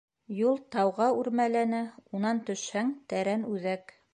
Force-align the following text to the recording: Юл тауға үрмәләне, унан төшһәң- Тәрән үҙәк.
Юл 0.37 0.55
тауға 0.75 1.09
үрмәләне, 1.17 1.81
унан 2.21 2.43
төшһәң- 2.49 2.91
Тәрән 3.15 3.49
үҙәк. 3.53 3.99